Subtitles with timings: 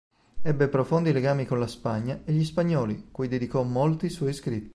[0.41, 4.69] Ebbe profondi legami con la Spagna e gli spagnoli, cui dedicò molti suoi scritti.